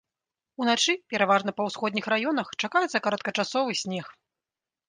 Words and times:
Уначы, 0.63 0.95
пераважна 1.13 1.53
па 1.59 1.67
ўсходніх 1.69 2.05
раёнах, 2.13 2.47
чакаецца 2.65 3.03
кароткачасовы 3.09 3.71
снег. 3.83 4.07